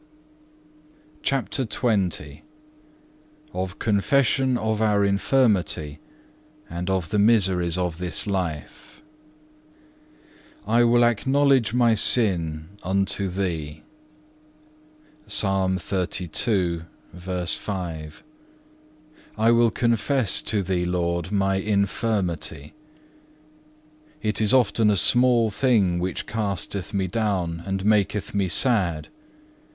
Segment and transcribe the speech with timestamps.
[1.29, 1.63] (1) Hebrews xii.
[1.63, 1.65] 4.
[1.65, 2.41] CHAPTER XX
[3.53, 5.99] Of confession of our infirmity
[6.67, 9.03] and of the miseries of this life
[10.67, 13.83] _I will acknowledge my sin unto Thee;_(1)
[19.37, 22.73] I will confess to Thee, Lord, my infirmity.
[24.23, 29.09] It is often a small thing which casteth me down and maketh me sad.